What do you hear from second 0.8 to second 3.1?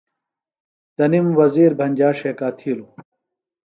تنِم وزیر بھنجا ݜیکا تِھیلوۡ۔